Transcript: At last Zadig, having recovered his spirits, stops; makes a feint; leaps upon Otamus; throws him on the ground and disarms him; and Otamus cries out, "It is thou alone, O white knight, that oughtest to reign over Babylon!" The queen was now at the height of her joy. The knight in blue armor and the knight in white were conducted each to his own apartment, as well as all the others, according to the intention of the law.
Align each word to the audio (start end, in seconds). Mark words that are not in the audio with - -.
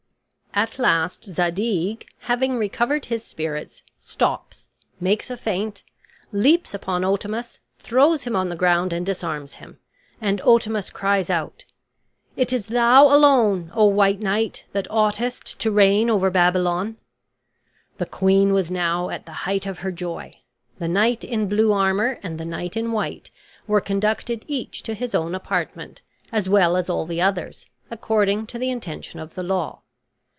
At 0.53 0.77
last 0.77 1.23
Zadig, 1.23 2.05
having 2.23 2.57
recovered 2.57 3.05
his 3.05 3.23
spirits, 3.23 3.83
stops; 4.01 4.67
makes 4.99 5.29
a 5.29 5.37
feint; 5.37 5.85
leaps 6.33 6.73
upon 6.73 7.05
Otamus; 7.05 7.59
throws 7.79 8.25
him 8.25 8.35
on 8.35 8.49
the 8.49 8.57
ground 8.57 8.91
and 8.91 9.05
disarms 9.05 9.55
him; 9.55 9.79
and 10.19 10.41
Otamus 10.41 10.89
cries 10.91 11.29
out, 11.29 11.63
"It 12.35 12.51
is 12.51 12.65
thou 12.65 13.03
alone, 13.15 13.71
O 13.73 13.85
white 13.85 14.19
knight, 14.19 14.65
that 14.73 14.91
oughtest 14.91 15.57
to 15.59 15.71
reign 15.71 16.09
over 16.09 16.29
Babylon!" 16.29 16.97
The 17.97 18.05
queen 18.05 18.51
was 18.51 18.69
now 18.69 19.09
at 19.09 19.25
the 19.25 19.31
height 19.47 19.65
of 19.65 19.79
her 19.79 19.91
joy. 19.91 20.35
The 20.79 20.89
knight 20.89 21.23
in 21.23 21.47
blue 21.47 21.71
armor 21.71 22.19
and 22.21 22.37
the 22.37 22.45
knight 22.45 22.75
in 22.75 22.91
white 22.91 23.31
were 23.67 23.79
conducted 23.79 24.43
each 24.49 24.83
to 24.83 24.95
his 24.95 25.15
own 25.15 25.33
apartment, 25.33 26.01
as 26.29 26.49
well 26.49 26.75
as 26.75 26.89
all 26.89 27.05
the 27.05 27.21
others, 27.21 27.67
according 27.89 28.47
to 28.47 28.59
the 28.59 28.69
intention 28.69 29.17
of 29.21 29.35
the 29.35 29.43
law. 29.43 29.83